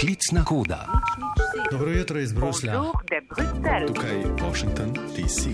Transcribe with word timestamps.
Klicna 0.00 0.44
koda. 0.44 0.86
Dobro 1.70 1.90
jutro 1.90 2.20
iz 2.20 2.32
Bruslja. 2.32 2.72
Tukaj 3.86 4.10
je 4.10 4.26
Washington, 4.48 4.92
DC. 4.92 5.46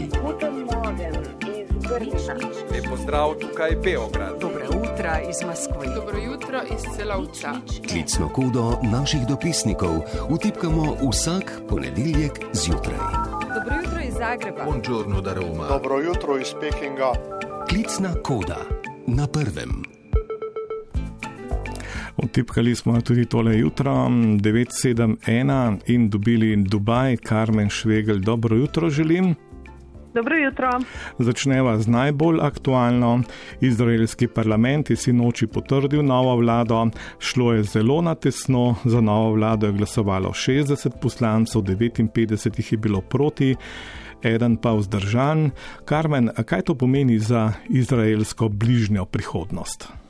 Lep 2.72 2.84
pozdrav, 2.90 3.34
tukaj 3.40 3.70
je 3.70 3.76
Beograd. 3.76 4.40
Dobro 4.40 4.60
jutro 4.64 5.10
iz 5.30 5.36
Moskve. 5.46 5.94
Dobro 5.94 6.18
jutro 6.18 6.60
iz 6.74 6.96
celovca. 6.96 7.52
Klicno 7.90 8.28
kodo 8.28 8.78
naših 8.82 9.20
dopisnikov 9.28 10.00
vtipkamo 10.30 10.96
vsak 11.10 11.52
ponedeljek 11.68 12.32
zjutraj. 12.52 12.98
Dobro 13.54 13.74
jutro 13.84 14.00
iz 14.08 14.14
Zagreba. 14.14 14.64
Buongiorno 14.64 15.20
da 15.20 15.34
Roma. 15.34 15.68
Dobro 15.68 16.00
jutro 16.00 16.38
iz 16.38 16.52
Pekinga. 16.60 17.12
Klicna 17.68 18.14
koda 18.22 18.58
na 19.06 19.26
prvem. 19.26 20.03
Vtipkali 22.22 22.74
smo 22.74 23.00
tudi 23.00 23.24
tole 23.24 23.58
jutro 23.58 23.92
971 23.92 25.78
in 25.86 26.10
dobili 26.10 26.56
Dubaj, 26.56 27.16
Karmen 27.16 27.70
Švegel. 27.70 28.18
Dobro 28.18 28.56
jutro 28.56 28.90
želim. 28.90 29.34
Dobro 30.14 30.36
jutro. 30.36 30.70
Začneva 31.18 31.78
z 31.78 31.88
najbolj 31.88 32.38
aktualno. 32.42 33.22
Izraelski 33.60 34.28
parlament 34.28 34.90
je 34.90 34.96
sinoči 34.96 35.46
potrdil 35.46 36.02
novo 36.02 36.36
vlado. 36.36 36.86
Šlo 37.18 37.52
je 37.52 37.62
zelo 37.62 38.02
na 38.02 38.14
tesno, 38.14 38.74
za 38.84 39.00
novo 39.00 39.32
vlado 39.32 39.66
je 39.66 39.72
glasovalo 39.72 40.30
60 40.30 40.90
poslancev, 41.02 41.62
59 41.62 42.58
jih 42.58 42.72
je 42.72 42.78
bilo 42.78 43.00
proti, 43.00 43.56
eden 44.22 44.56
pa 44.56 44.72
vzdržan. 44.72 45.50
Karmen, 45.84 46.30
kaj 46.46 46.62
to 46.62 46.74
pomeni 46.74 47.18
za 47.18 47.52
izraelsko 47.68 48.48
bližnjo 48.48 49.04
prihodnost? 49.04 50.03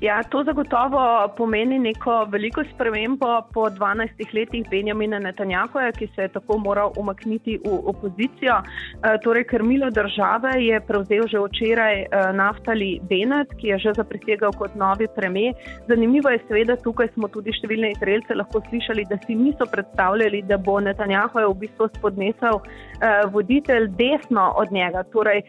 Ja, 0.00 0.22
to 0.22 0.42
zagotovo 0.44 1.28
pomeni 1.36 1.78
neko 1.78 2.24
veliko 2.30 2.64
spremembo 2.74 3.42
po 3.54 3.68
12 3.70 4.34
letih 4.34 4.66
Benjamina 4.70 5.18
Netanjahoja, 5.18 5.92
ki 5.92 6.08
se 6.14 6.22
je 6.22 6.28
tako 6.28 6.58
moral 6.58 6.92
umakniti 6.98 7.60
v 7.64 7.78
opozicijo. 7.92 8.56
E, 8.58 9.18
torej, 9.22 9.44
krmilo 9.44 9.90
države 9.90 10.50
je 10.64 10.80
prevzel 10.80 11.28
že 11.30 11.38
včeraj 11.38 12.00
e, 12.02 12.08
Naftali 12.32 13.00
Benet, 13.08 13.54
ki 13.60 13.68
je 13.68 13.78
že 13.78 13.92
zaprisegal 13.96 14.52
kot 14.58 14.74
novi 14.74 15.06
premijer. 15.16 15.54
Zanimivo 15.88 16.30
je 16.30 16.42
seveda, 16.48 16.76
tukaj 16.76 17.08
smo 17.14 17.28
tudi 17.28 17.54
številne 17.54 17.92
Izraelce 17.94 18.34
lahko 18.34 18.60
slišali, 18.68 19.06
da 19.10 19.18
si 19.26 19.34
niso 19.34 19.66
predstavljali, 19.70 20.42
da 20.42 20.58
bo 20.58 20.80
Netanjahoj 20.80 21.46
v 21.52 21.58
bistvu 21.62 21.88
spodnesel 21.94 22.58
e, 22.58 23.14
voditelj 23.30 23.88
desno 23.94 24.50
od 24.56 24.72
njega, 24.72 25.06
torej 25.12 25.42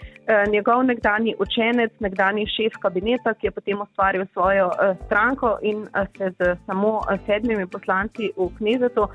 njegov 0.49 0.83
nekdani 0.83 1.35
učenec, 1.39 1.91
nekdani 1.99 2.47
šef 2.49 2.79
kabineta, 2.81 3.33
ki 3.33 3.47
je 3.47 3.51
potem 3.51 3.81
ustvaril 3.81 4.25
svojo 4.35 4.65
uh, 4.67 4.97
stranko 5.05 5.57
in 5.61 5.77
uh, 5.77 5.87
se 6.17 6.31
z 6.39 6.55
samo 6.65 6.91
uh, 6.97 7.19
sedmimi 7.25 7.67
poslanci 7.67 8.31
v 8.37 8.49
Knezetu 8.57 9.07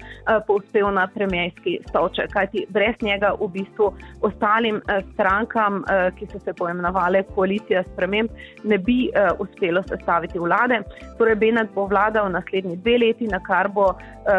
povzpel 0.47 0.89
na 0.95 1.07
premijski 1.15 1.79
stolček. 1.89 2.33
Kajti 2.33 2.67
brez 2.69 2.97
njega 3.03 3.35
v 3.41 3.49
bistvu 3.53 3.93
ostalim 4.23 4.81
strankam, 5.13 5.83
ki 6.17 6.27
so 6.33 6.39
se 6.39 6.53
poimenovali 6.53 7.23
koalicija 7.35 7.83
sprememb, 7.93 8.31
ne 8.65 8.79
bi 8.79 9.11
uspelo 9.39 9.83
sestaviti 9.89 10.39
vlade. 10.39 10.81
Torej, 11.19 11.35
Benet 11.35 11.73
bo 11.75 11.87
vladal 11.91 12.31
naslednji 12.33 12.77
dve 12.77 12.99
leti, 12.99 13.29
na 13.29 13.41
kar 13.43 13.69
bo 13.69 13.87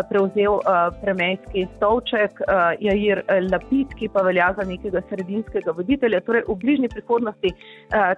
prevzel 0.10 0.60
premijski 1.02 1.68
stolček 1.76 2.42
Jair 2.80 3.24
Lapid, 3.52 3.94
ki 4.00 4.10
pa 4.14 4.24
velja 4.26 4.54
za 4.58 4.68
nekega 4.68 5.02
sredinskega 5.10 5.76
voditelja. 5.78 6.22
Torej, 6.26 6.46
v 6.48 6.58
bližnji 6.64 6.90
prihodnosti, 6.94 7.54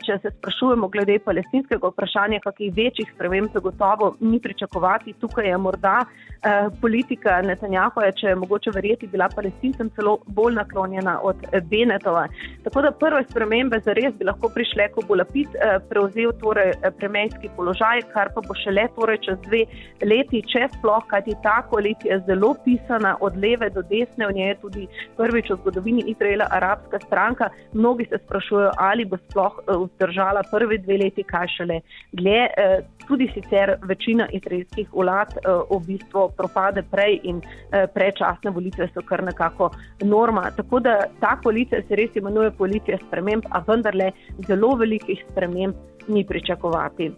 če 0.05 0.19
se 0.21 0.33
sprašujemo 0.37 0.87
glede 0.93 1.19
palestinskega 1.25 1.93
vprašanja, 1.93 2.43
kakih 2.53 2.73
večjih 2.75 3.11
sprememb 3.15 3.49
zagotovo 3.53 4.15
ni 4.19 4.39
pričakovati. 4.39 5.13
Tukaj 5.13 5.47
je 5.47 5.57
morda 5.57 6.05
eh, 6.05 6.69
politika 6.81 7.41
Netanjahoja, 7.41 8.11
če 8.11 8.27
je 8.27 8.35
mogoče 8.35 8.71
verjeti, 8.75 9.07
bila 9.07 9.29
palestincem 9.35 9.89
celo 9.95 10.17
bolj 10.27 10.53
naklonjena 10.53 11.19
od 11.23 11.35
Benetova. 11.69 12.27
Tako 12.63 12.81
da 12.81 12.91
prve 12.91 13.23
spremembe 13.29 13.79
zares 13.85 14.13
bi 14.19 14.25
lahko 14.25 14.49
prišle, 14.53 14.89
ko 14.93 15.01
bo 15.07 15.15
Lapid 15.15 15.55
eh, 15.55 15.79
prevzel 15.89 16.33
torej, 16.41 16.73
eh, 16.75 16.91
premijski 16.97 17.49
položaj, 17.55 18.05
kar 18.13 18.31
pa 18.35 18.41
bo 18.47 18.55
šele 18.63 18.87
torej, 18.95 19.21
čez 19.25 19.39
dve 19.47 19.63
leti, 20.05 20.43
če 20.53 20.67
sploh, 20.77 21.05
kajti 21.09 21.37
ta 21.43 21.61
koalicija 21.69 22.15
je 22.15 22.23
zelo 22.27 22.53
pisana 22.65 23.15
od 23.21 23.37
leve 23.37 23.69
do 23.69 23.81
desne, 23.89 24.27
v 24.27 24.37
njej 24.37 24.49
je 24.53 24.59
tudi 24.61 24.87
prvič 25.17 25.49
v 25.49 25.59
zgodovini 25.61 26.05
Izraela 26.13 26.47
arabska 26.51 26.99
stranka. 27.07 27.49
Mnogi 27.73 28.05
se 28.09 28.19
sprašujejo, 28.25 28.71
ali 28.77 29.05
bo 29.05 29.17
sploh 29.29 29.59
eh, 29.59 29.77
vzdržala 29.85 30.43
prvi 30.51 30.77
dve 30.77 30.97
leti, 31.05 31.23
kaj 31.23 31.47
šele 31.57 31.81
dlje. 32.11 32.42
Eh, 32.57 32.83
tudi 33.07 33.27
sicer 33.33 33.75
večina 33.81 34.27
izraelskih 34.31 34.87
vlad 34.93 35.27
eh, 35.37 35.49
v 35.69 35.79
bistvu 35.87 36.29
propade 36.37 36.83
prej 36.91 37.19
in 37.23 37.41
eh, 37.41 37.87
prečasne 37.93 38.51
volitve 38.51 38.87
so 38.93 39.01
kar 39.05 39.23
nekako 39.23 39.69
norma. 40.01 40.51
Tako 40.55 40.79
da 40.79 40.97
ta 41.19 41.37
koalicija 41.43 41.81
se 41.87 41.95
res 41.95 42.15
imenuje 42.15 42.51
koalicija 42.57 42.97
sprememb, 43.07 43.43
a 43.51 43.63
vendarle 43.67 44.11
zelo 44.47 44.75
velikih 44.75 45.25
sprememb 45.31 45.75
ni 46.07 46.25
pričakovati. 46.27 47.11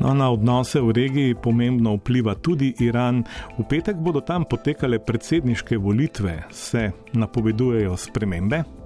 No, 0.00 0.14
na 0.14 0.30
odnose 0.32 0.80
v 0.80 0.92
regiji 0.92 1.34
pomembno 1.42 1.94
vpliva 1.96 2.34
tudi 2.34 2.74
Iran. 2.80 3.24
V 3.58 3.66
petek 3.68 3.96
bodo 3.96 4.20
tam 4.20 4.44
potekale 4.44 4.98
predsedniške 4.98 5.78
volitve, 5.78 6.42
se 6.50 6.90
napovedujejo 7.12 7.96
spremembe. 7.96 8.79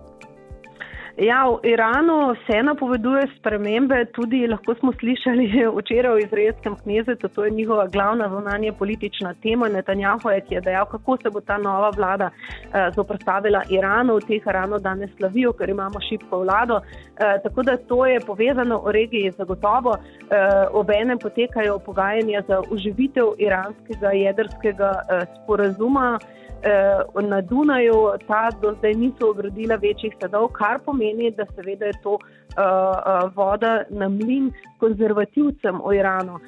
Ja, 1.16 1.46
v 1.46 1.60
Iranu 1.62 2.34
se 2.46 2.62
napoveduje 2.62 3.22
spremembe, 3.38 4.04
tudi 4.04 4.46
lahko 4.50 4.74
smo 4.74 4.92
slišali 4.92 5.46
včeraj 5.78 6.14
v 6.14 6.24
izraelskem 6.24 6.74
knezetu, 6.76 7.28
to 7.28 7.44
je 7.44 7.50
njihova 7.50 7.86
glavna 7.86 8.28
zunanje 8.28 8.72
politična 8.72 9.34
tema. 9.42 9.68
Netanjahu 9.68 10.30
je, 10.30 10.42
je 10.50 10.60
dejal, 10.60 10.86
kako 10.90 11.16
se 11.22 11.30
bo 11.30 11.40
ta 11.40 11.58
nova 11.58 11.90
vlada 11.96 12.30
eh, 12.30 12.90
zoprstavila 12.96 13.62
Iranu, 13.70 14.16
v 14.16 14.26
teh 14.26 14.42
Iranu 14.42 14.78
danes 14.78 15.10
slavijo, 15.16 15.52
ker 15.52 15.70
imamo 15.70 16.00
šipko 16.08 16.38
vlado. 16.38 16.80
Eh, 16.82 17.38
tako 17.42 17.62
da 17.62 17.76
to 17.76 18.06
je 18.06 18.20
povezano 18.20 18.82
v 18.82 18.90
regiji 18.90 19.30
zagotovo. 19.30 19.94
Eh, 19.94 20.66
Obenem 20.72 21.18
potekajo 21.18 21.78
pogajanja 21.78 22.42
za 22.48 22.62
uživitev 22.70 23.38
iranskega 23.38 24.10
jedrskega 24.10 24.90
eh, 24.90 25.26
sporazuma. 25.44 26.18
Eh, 26.64 27.22
na 27.22 27.40
Dunaju 27.40 28.16
ta 28.26 28.50
do 28.62 28.74
zdaj 28.78 28.94
niso 28.94 29.30
ogradila 29.30 29.76
večjih 29.76 30.14
sadov, 30.20 30.48
kar 30.48 30.78
pomeni, 30.84 31.30
da 31.30 31.44
seveda 31.56 31.86
je 31.86 31.92
to 32.02 32.12
uh, 32.14 33.34
voda 33.36 33.82
na 33.90 34.08
mlin 34.08 34.52
konzervativcem 34.78 35.80
v 35.86 35.96
Iranu. 35.96 36.38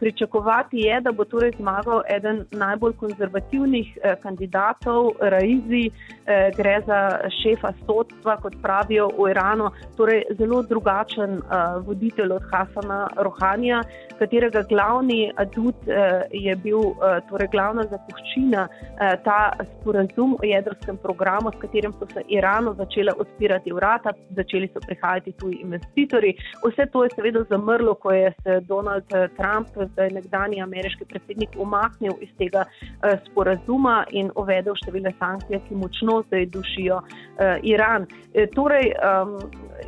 Pričakovati 0.00 0.78
je, 0.78 1.00
da 1.00 1.12
bo 1.12 1.24
torej 1.24 1.52
zmagal 1.58 2.02
eden 2.08 2.44
najbolj 2.50 2.92
konzervativnih 2.92 3.98
kandidatov, 4.22 5.10
Raizi, 5.20 5.90
gre 6.56 6.74
za 6.86 6.98
šefa 7.42 7.72
sodstva, 7.86 8.36
kot 8.42 8.54
pravijo 8.62 9.08
v 9.18 9.30
Iranu, 9.30 9.70
torej 9.96 10.22
zelo 10.38 10.62
drugačen 10.62 11.40
voditelj 11.86 12.36
od 12.36 12.46
Hasana 12.52 13.08
Rohanja, 13.16 13.82
katerega 14.18 14.62
glavni 14.68 15.32
adut 15.36 15.88
je 16.30 16.56
bil 16.56 16.94
torej 17.30 17.48
glavna 17.50 17.82
zapuščina 17.90 18.68
uh, 18.68 19.14
ta 19.44 19.64
sporazum 19.80 20.36
o 20.42 20.44
jedrskem 20.44 20.96
programu, 20.96 21.50
s 21.52 21.60
katerim 21.60 21.92
so 21.92 22.06
se 22.12 22.22
Iranu 22.28 22.74
začele 22.74 23.12
odpirati 23.18 23.72
vrata, 23.72 24.12
začeli 24.36 24.68
so 24.72 24.80
prihajati 24.86 25.32
tuji 25.32 25.56
investitorji. 25.62 26.34
Vse 26.64 26.86
to 26.92 27.04
je 27.04 27.10
seveda 27.14 27.44
zamrlo, 27.50 27.94
ko 27.94 28.12
je 28.12 28.32
se 28.42 28.60
Donald 28.60 29.04
eh, 29.14 29.28
Trump, 29.36 29.68
zdaj 29.92 30.10
nekdani 30.10 30.62
ameriški 30.62 31.04
predsednik, 31.04 31.50
umaknil 31.58 32.12
iz 32.20 32.30
tega 32.38 32.64
uh, 32.64 33.14
sporazuma 33.26 34.04
in 34.10 34.30
uvedel 34.40 34.76
številne 34.78 35.12
sankcije, 35.18 35.60
ki 35.68 35.78
močno 35.80 36.22
zdaj 36.28 36.46
dušijo 36.54 37.00
uh, 37.00 37.56
Iran. 37.62 38.06
Torej, 38.54 38.92
um, 38.98 39.36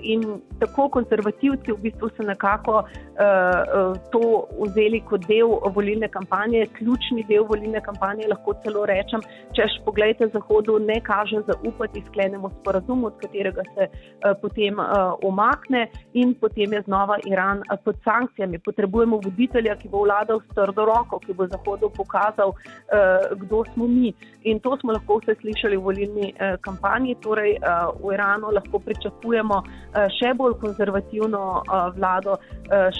in 0.02 0.40
tako 0.60 0.88
konzervativci 0.88 1.72
v 1.72 1.78
bistvu 1.82 2.08
so 2.16 2.22
nekako 2.22 2.82
uh, 2.82 3.96
to 4.12 4.46
vzeli 4.60 5.00
kot 5.08 5.26
del 5.28 5.56
volilne 5.74 6.08
kampanje, 6.08 6.66
ključni 6.78 7.24
del 7.28 7.44
volilne 7.48 7.80
kampanje, 7.80 8.28
lahko 8.28 8.54
celo 8.64 8.84
rečem, 8.86 9.22
češ 9.56 9.78
pogledajte, 9.84 10.28
Zahodu 10.32 10.78
ne 10.78 11.00
kaže 11.00 11.40
zaupati 11.46 12.02
sklenemu 12.06 12.50
sporazumu, 12.60 13.06
od 13.06 13.18
katerega 13.20 13.62
se 13.74 13.88
uh, 13.88 14.34
potem 14.42 14.78
uh, 14.78 15.14
omakne 15.22 15.86
in 16.14 16.34
potem 16.34 16.72
je 16.72 16.82
znova 16.86 17.18
Iran 17.26 17.58
uh, 17.58 17.78
pod 17.84 17.96
sankcijami. 18.04 18.58
Potrebujemo 18.58 19.20
voditelja, 19.24 19.76
ki 19.76 19.88
bo 19.88 20.04
vladal 20.04 20.40
s 20.40 20.54
trdo 20.54 20.84
roko, 20.84 21.18
ki 21.18 21.32
bo 21.32 21.46
Zahodu 21.46 21.90
pokazal, 21.96 22.54
uh, 22.54 23.38
kdo 23.38 23.64
smo 23.74 23.86
mi. 23.86 24.14
In 24.42 24.60
to 24.60 24.76
smo 24.80 24.92
lahko 24.92 25.20
vse 25.22 25.36
slišali 25.40 25.76
v 25.76 25.82
volilni 25.82 26.32
uh, 26.32 26.56
kampanji. 26.60 27.16
Torej, 27.22 27.56
uh, 27.58 27.90
v 28.02 28.14
Iranu 28.14 28.52
lahko 28.54 28.78
pričakujemo, 28.78 29.62
še 30.18 30.32
bolj 30.36 30.56
konzervativno 30.60 31.42
vlado, 31.96 32.36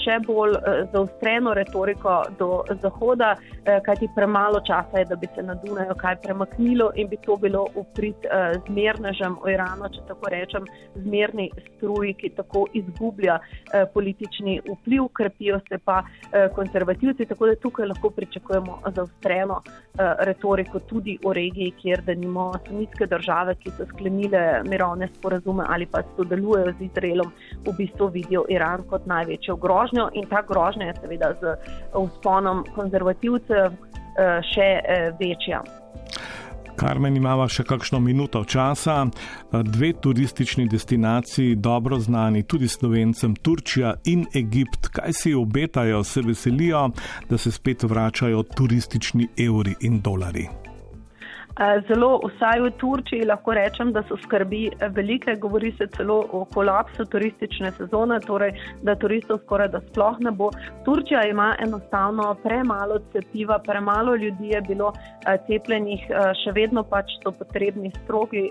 še 0.01 0.17
bolj 0.25 0.55
zaostreno 0.93 1.53
retoriko 1.57 2.21
do 2.39 2.63
Zahoda, 2.81 3.35
kajti 3.85 4.09
premalo 4.15 4.61
časa 4.67 5.03
je, 5.03 5.05
da 5.09 5.15
bi 5.15 5.29
se 5.35 5.43
na 5.43 5.55
Dunaju 5.61 5.95
kaj 5.99 6.19
premaknilo 6.23 6.91
in 6.95 7.09
bi 7.11 7.19
to 7.25 7.37
bilo 7.37 7.65
uprit 7.75 8.27
zmernežem 8.67 9.37
o 9.43 9.49
Iranu, 9.51 9.89
če 9.93 10.05
tako 10.07 10.31
rečem, 10.33 10.67
zmerni 10.95 11.49
struji, 11.75 12.15
ki 12.17 12.33
tako 12.37 12.65
izgublja 12.77 13.39
politični 13.93 14.59
vpliv, 14.65 15.09
krepijo 15.17 15.59
se 15.69 15.77
pa 15.83 16.01
konzervativci, 16.55 17.27
tako 17.29 17.51
da 17.51 17.55
tukaj 17.61 17.91
lahko 17.91 18.09
pričakujemo 18.15 18.79
zaostreno 18.95 19.61
retoriko 20.29 20.79
tudi 20.79 21.17
o 21.25 21.33
regiji, 21.33 21.73
kjer 21.81 22.01
da 22.05 22.15
nimo 22.15 22.51
sunitske 22.67 23.05
države, 23.05 23.55
ki 23.61 23.71
so 23.77 23.85
sklenile 23.91 24.63
mirovne 24.63 25.09
sporazume 25.13 25.65
ali 25.67 25.85
pa 25.85 26.01
sodelujejo 26.15 26.66
z 26.73 26.89
Izraelom, 26.89 27.31
v 27.65 27.75
bistvu 27.77 28.09
vidijo 28.13 28.45
Iran 28.49 28.83
kot 28.89 29.05
največjo 29.05 29.55
grožnjo 29.55 30.09
in 30.13 30.27
ta 30.29 30.41
grožnja 30.47 30.91
je 30.91 30.99
seveda 31.01 31.33
z 31.41 31.55
vzponom 31.93 32.65
konzervativcev 32.75 33.71
eh, 33.71 34.41
še 34.53 34.69
eh, 34.81 35.11
večja. 35.19 35.63
Karmen, 36.77 37.15
imamo 37.17 37.47
še 37.49 37.63
kakšno 37.65 37.97
minuto 38.05 38.43
časa. 38.45 38.99
Dve 39.49 39.95
turistični 39.97 40.67
destinaciji, 40.69 41.55
dobro 41.55 41.97
znani 41.99 42.43
tudi 42.45 42.69
slovencem, 42.69 43.33
Turčija 43.41 43.95
in 44.05 44.27
Egipt. 44.35 44.91
Kaj 44.93 45.17
si 45.17 45.33
obetajo, 45.33 46.03
se 46.05 46.21
veselijo, 46.21 46.89
da 47.29 47.37
se 47.41 47.51
spet 47.51 47.83
vračajo 47.83 48.45
turistični 48.53 49.31
evri 49.47 49.73
in 49.89 50.01
dolari? 50.05 50.45
Eh, 51.57 51.81
zelo, 51.87 52.19
vsaj 52.21 52.59
v 52.61 52.69
Turčiji, 52.77 53.25
lahko 53.25 53.55
rečem, 53.57 53.89
da 53.89 54.03
so 54.05 54.13
skrbi 54.21 54.67
velike. 54.93 55.33
Govori 55.41 55.71
se 55.77 55.87
celo 55.95 56.19
o 56.31 56.43
kolapsu 56.53 57.05
turistične 57.09 57.71
sezone, 57.79 58.19
torej 58.21 58.51
da 58.85 58.93
turistov 58.95 59.39
skoraj 59.41 59.71
da 59.73 59.81
sploh 59.87 60.19
ne 60.21 60.31
bo. 60.31 60.51
Turčija 60.85 61.23
ima 61.25 61.55
enostavno 61.65 62.35
premalo 62.43 62.99
cepiva, 63.13 63.57
premalo 63.65 64.13
ljudi 64.15 64.51
je 64.53 64.61
bilo 64.67 64.91
eh, 64.93 65.37
cepljenih, 65.47 66.03
eh, 66.09 66.29
še 66.43 66.53
vedno 66.53 66.83
pač 66.83 67.15
so 67.23 67.33
potrebni 67.33 67.89
strogi 68.03 68.45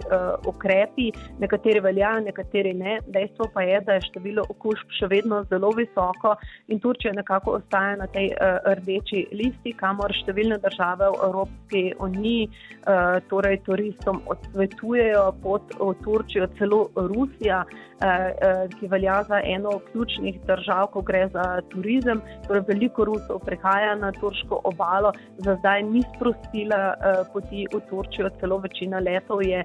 ukrepi, 0.46 1.10
nekateri 1.38 1.80
veljajo, 1.80 2.24
nekateri 2.26 2.74
ne. 2.74 2.98
Dejstvo 3.06 3.46
pa 3.54 3.62
je, 3.62 3.80
da 3.86 4.00
je 4.00 4.06
število 4.08 4.42
okužb 4.50 4.90
še 4.98 5.06
vedno 5.12 5.44
zelo 5.50 5.70
visoko 5.78 6.34
in 6.66 6.82
Turčija 6.82 7.14
nekako 7.14 7.60
ostaja 7.60 7.94
na 8.02 8.10
tej 8.10 8.32
rdeči 8.80 9.26
listi, 9.32 9.76
kamor 9.78 10.10
številne 10.24 10.58
države 10.62 11.12
v 11.14 11.30
Evropski 11.30 11.84
uniji. 12.02 12.50
Eh, 12.96 13.20
torej 13.28 13.58
turistom 13.66 14.20
odsvetujejo 14.32 15.24
pot 15.42 15.74
v 15.76 15.88
Turčijo, 16.04 16.46
celo 16.58 16.78
Rusija, 16.96 17.58
eh, 17.66 18.06
eh, 18.06 18.68
ki 18.78 18.88
velja 18.88 19.16
za 19.28 19.40
eno 19.44 19.74
od 19.76 19.82
ključnih 19.92 20.40
držav, 20.46 20.86
ko 20.94 21.02
gre 21.02 21.26
za 21.32 21.60
turizem. 21.72 22.22
Torej 22.46 22.62
veliko 22.68 23.04
Rusov 23.04 23.42
prihaja 23.44 23.94
na 23.94 24.12
turško 24.12 24.60
obalo, 24.64 25.12
za 25.44 25.56
zdaj 25.60 25.82
ni 25.82 26.02
sprostila 26.14 26.94
poti 27.32 27.66
v 27.72 27.80
Turčijo, 27.90 28.30
celo 28.40 28.58
večina 28.58 28.98
letov 28.98 29.42
je 29.42 29.64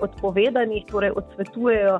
odpovedanih, 0.00 0.84
torej 0.86 1.10
odsvetujejo 1.16 1.98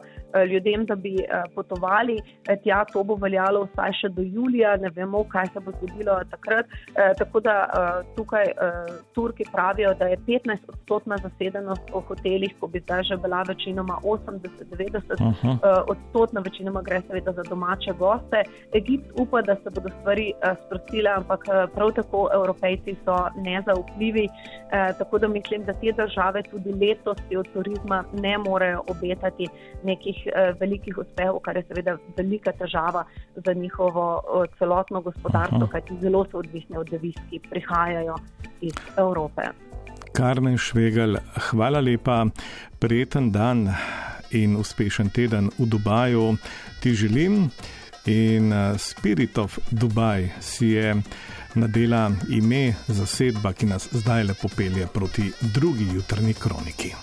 ljudem, 0.50 0.86
da 0.86 0.94
bi 0.94 1.16
potovali 1.54 2.18
tja. 2.62 2.84
To 2.92 3.04
bo 3.04 3.14
veljalo 3.20 3.64
vsaj 3.72 3.92
še 4.00 4.08
do 4.16 4.22
julija, 4.22 4.76
ne 4.76 4.90
vemo, 4.94 5.24
kaj 5.28 5.52
se 5.52 5.60
bo 5.60 5.72
zgodilo 5.78 6.18
takrat. 6.30 6.66
Tako 7.18 7.40
da 7.40 7.56
tukaj 8.16 8.52
Turki 9.14 9.44
pravijo, 9.52 9.94
da 9.94 10.06
je 10.06 10.16
15 10.26 10.68
odstotna 10.68 11.16
zasedenost 11.16 11.90
v 11.94 12.02
hotelih, 12.08 12.54
ko 12.60 12.66
bi 12.66 12.80
zdaj 12.80 13.02
že 13.02 13.16
bila 13.16 13.42
večinoma 13.48 13.98
80-90 14.04 15.20
uh, 15.20 15.34
eh, 15.42 15.82
odstotna, 15.88 16.40
večinoma 16.40 16.82
gre 16.82 17.00
seveda 17.06 17.32
za 17.32 17.42
domače 17.48 17.92
goste. 17.98 18.42
Egipt 18.74 19.10
upa, 19.20 19.42
da 19.42 19.56
se 19.56 19.70
bodo 19.74 19.90
stvari 20.00 20.32
sprostile, 20.64 21.10
ampak 21.10 21.44
prav 21.74 21.92
tako 21.92 22.28
evropejci 22.34 22.96
so 23.04 23.16
nezaupljivi. 23.36 24.28
Tako 24.98 25.18
da 25.18 25.28
mislim, 25.28 25.64
da 25.64 25.72
te 25.72 25.92
države 25.96 26.42
tudi 26.50 26.72
letos 26.72 27.18
od 27.38 27.52
turizma 27.52 28.04
ne 28.12 28.38
morejo 28.38 28.82
obetati 28.88 29.46
nekih 29.84 30.19
velikih 30.60 30.98
uspehov, 30.98 31.40
kar 31.44 31.56
je 31.56 31.64
seveda 31.68 31.96
velika 32.16 32.52
težava 32.52 33.04
za 33.34 33.52
njihovo 33.52 34.06
uh, 34.18 34.44
celotno 34.58 35.00
gospodarstvo, 35.00 35.68
kajti 35.72 35.98
zelo 36.00 36.24
so 36.30 36.38
odvisni 36.38 36.76
od 36.76 36.90
deviz, 36.90 37.14
ki 37.30 37.40
prihajajo 37.50 38.16
iz 38.60 38.74
Evrope. 38.98 39.42
Karmen 40.12 40.58
Švegel, 40.58 41.16
hvala 41.50 41.80
lepa, 41.80 42.26
prijeten 42.78 43.30
dan 43.32 43.68
in 44.30 44.56
uspešen 44.56 45.10
teden 45.10 45.50
v 45.58 45.66
Dubaju 45.66 46.36
ti 46.80 46.94
želim. 46.94 47.50
In 48.06 48.52
uh, 48.52 48.76
Spirit 48.78 49.38
of 49.38 49.58
Dubai 49.70 50.30
si 50.40 50.66
je 50.66 50.94
nadela 51.54 52.10
ime 52.28 52.74
zasedba, 52.88 53.52
ki 53.52 53.66
nas 53.66 53.88
zdaj 53.92 54.24
lepo 54.24 54.48
pelje 54.56 54.86
proti 54.94 55.32
drugi 55.40 55.84
jutrni 55.94 56.34
kroniki. 56.34 56.94